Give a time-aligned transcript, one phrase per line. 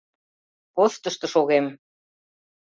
[0.73, 1.65] —Постышто шогем.